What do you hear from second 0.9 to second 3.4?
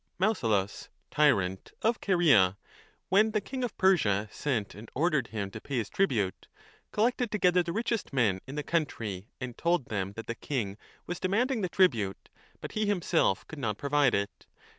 tyrant of Caria, when the